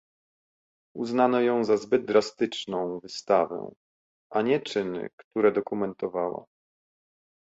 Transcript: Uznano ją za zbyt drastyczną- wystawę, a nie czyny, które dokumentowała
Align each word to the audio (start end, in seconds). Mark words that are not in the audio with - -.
Uznano 0.95 1.41
ją 1.41 1.63
za 1.63 1.77
zbyt 1.77 2.05
drastyczną- 2.05 2.99
wystawę, 3.03 3.71
a 4.31 4.41
nie 4.41 4.59
czyny, 4.59 5.09
które 5.27 5.51
dokumentowała 5.51 6.45